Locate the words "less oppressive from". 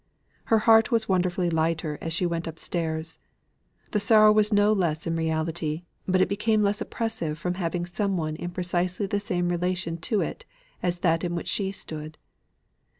6.63-7.53